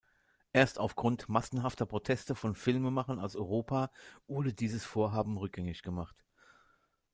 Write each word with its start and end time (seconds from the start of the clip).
Erst 0.51 0.79
aufgrund 0.79 1.29
massenhafter 1.29 1.85
Proteste 1.85 2.33
von 2.33 2.55
Filmemachern 2.55 3.19
aus 3.19 3.35
Europa 3.35 3.91
wurde 4.25 4.51
dieses 4.51 4.83
Vorhaben 4.83 5.37
rückgängig 5.37 5.83
gemacht. 5.83 6.25